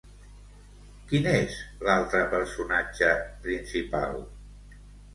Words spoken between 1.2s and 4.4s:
és l'altre personatge principal?